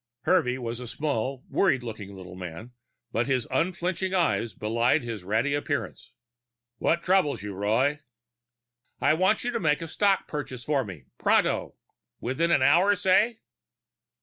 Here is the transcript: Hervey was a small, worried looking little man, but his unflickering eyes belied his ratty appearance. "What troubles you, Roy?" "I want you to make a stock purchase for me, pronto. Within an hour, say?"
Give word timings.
Hervey 0.21 0.57
was 0.57 0.79
a 0.79 0.87
small, 0.87 1.43
worried 1.47 1.83
looking 1.83 2.15
little 2.15 2.33
man, 2.35 2.71
but 3.11 3.27
his 3.27 3.45
unflickering 3.51 4.15
eyes 4.15 4.55
belied 4.55 5.03
his 5.03 5.23
ratty 5.23 5.53
appearance. 5.53 6.11
"What 6.79 7.03
troubles 7.03 7.43
you, 7.43 7.53
Roy?" 7.53 7.99
"I 8.99 9.13
want 9.13 9.43
you 9.43 9.51
to 9.51 9.59
make 9.59 9.79
a 9.83 9.87
stock 9.87 10.27
purchase 10.27 10.63
for 10.63 10.83
me, 10.83 11.03
pronto. 11.19 11.75
Within 12.19 12.49
an 12.49 12.63
hour, 12.63 12.95
say?" 12.95 13.41